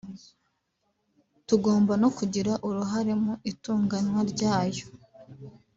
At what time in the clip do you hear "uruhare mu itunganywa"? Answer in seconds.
2.67-4.21